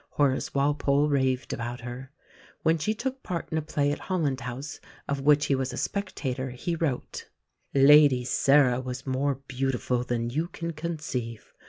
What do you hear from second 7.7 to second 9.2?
"Lady Sarah was